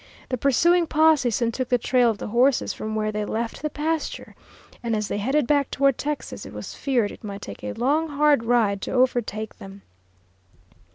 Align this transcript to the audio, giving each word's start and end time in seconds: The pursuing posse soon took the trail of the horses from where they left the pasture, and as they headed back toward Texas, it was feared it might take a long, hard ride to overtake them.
The 0.29 0.37
pursuing 0.39 0.87
posse 0.87 1.29
soon 1.29 1.51
took 1.51 1.69
the 1.69 1.77
trail 1.77 2.09
of 2.09 2.17
the 2.17 2.29
horses 2.29 2.73
from 2.73 2.95
where 2.95 3.11
they 3.11 3.23
left 3.23 3.61
the 3.61 3.69
pasture, 3.69 4.33
and 4.81 4.95
as 4.95 5.07
they 5.09 5.19
headed 5.19 5.45
back 5.45 5.69
toward 5.69 5.99
Texas, 5.99 6.43
it 6.43 6.53
was 6.53 6.73
feared 6.73 7.11
it 7.11 7.23
might 7.23 7.43
take 7.43 7.63
a 7.63 7.73
long, 7.73 8.07
hard 8.09 8.43
ride 8.43 8.81
to 8.81 8.91
overtake 8.93 9.59
them. 9.59 9.83